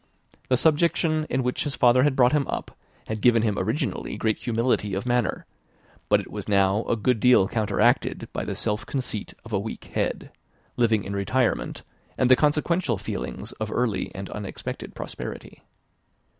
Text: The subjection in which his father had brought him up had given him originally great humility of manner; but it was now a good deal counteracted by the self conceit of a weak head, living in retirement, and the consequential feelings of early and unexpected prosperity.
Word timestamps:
The 0.49 0.57
subjection 0.57 1.27
in 1.29 1.43
which 1.43 1.63
his 1.63 1.75
father 1.75 2.01
had 2.01 2.15
brought 2.15 2.31
him 2.31 2.47
up 2.47 2.75
had 3.05 3.21
given 3.21 3.43
him 3.43 3.55
originally 3.59 4.17
great 4.17 4.39
humility 4.39 4.95
of 4.95 5.05
manner; 5.05 5.45
but 6.09 6.19
it 6.19 6.31
was 6.31 6.49
now 6.49 6.83
a 6.85 6.95
good 6.95 7.19
deal 7.19 7.47
counteracted 7.47 8.27
by 8.33 8.43
the 8.43 8.55
self 8.55 8.83
conceit 8.83 9.35
of 9.45 9.53
a 9.53 9.59
weak 9.59 9.83
head, 9.93 10.31
living 10.75 11.03
in 11.03 11.15
retirement, 11.15 11.83
and 12.17 12.31
the 12.31 12.35
consequential 12.35 12.97
feelings 12.97 13.51
of 13.61 13.71
early 13.71 14.09
and 14.15 14.27
unexpected 14.31 14.95
prosperity. 14.95 15.61